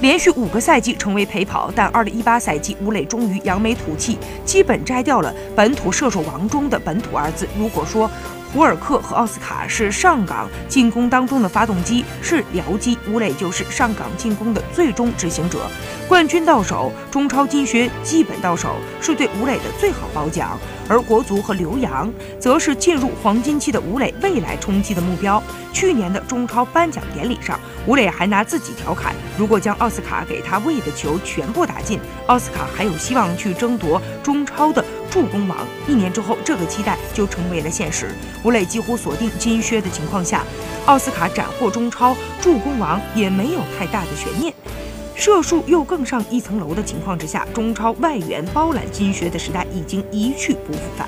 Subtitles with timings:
[0.00, 7.46] 连续五个赛季成为陪跑，但二零一八赛季吴磊终于扬眉吐气，基本摘掉了本土射手王中的“本土”二字。
[7.58, 8.10] 如果说，
[8.52, 15.60] 胡尔克和奥斯卡是上港进攻当中的发动机，是僚机；吴磊就是上港进攻的最终执行者。
[16.08, 20.58] 冠军到手，中超金靴基本到手，是对吴磊的最好褒奖。
[20.88, 25.40] 而国足和刘洋，则是进入黄金期的吴磊未来冲击的目标。
[25.72, 35.58] 去年的中超颁奖典礼上，吴磊还拿自己调侃：如果将奥斯卡给他喂的球全部打进，奥斯卡还有希望去争夺中超的助攻王。
[35.88, 38.14] 一年之后，这个期待就成为了现实。
[38.44, 40.44] 吴磊几乎锁定金靴的情况下，
[40.86, 44.54] 奥斯卡斩获中超助攻王也没有太大的悬念。
[45.14, 51.06] 射术又更上一层楼的情况之下，中超外援包揽金靴的时代已经一去不复返。